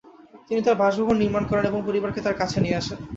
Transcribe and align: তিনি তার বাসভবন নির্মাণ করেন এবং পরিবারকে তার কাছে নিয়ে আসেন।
তিনি 0.47 0.61
তার 0.63 0.79
বাসভবন 0.81 1.15
নির্মাণ 1.19 1.43
করেন 1.47 1.65
এবং 1.65 1.79
পরিবারকে 1.87 2.19
তার 2.25 2.39
কাছে 2.41 2.57
নিয়ে 2.63 2.79
আসেন। 2.81 2.99